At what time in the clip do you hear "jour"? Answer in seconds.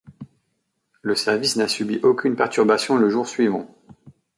3.11-3.27